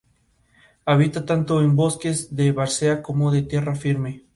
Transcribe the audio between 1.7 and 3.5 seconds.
bosques de várzea como de